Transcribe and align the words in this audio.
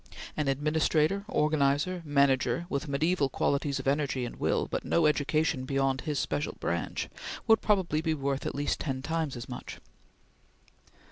An 0.35 0.47
administrator, 0.47 1.25
organizer, 1.27 2.01
manager, 2.03 2.65
with 2.69 2.87
mediaeval 2.87 3.29
qualities 3.29 3.77
of 3.77 3.87
energy 3.87 4.25
and 4.25 4.37
will, 4.37 4.67
but 4.67 4.83
no 4.83 5.05
education 5.05 5.63
beyond 5.63 6.01
his 6.01 6.17
special 6.17 6.53
branch, 6.59 7.07
would 7.45 7.61
probably 7.61 8.01
be 8.01 8.15
worth 8.15 8.47
at 8.47 8.55
least 8.55 8.79
ten 8.79 9.03
times 9.03 9.35
as 9.37 9.47
much. 9.47 9.77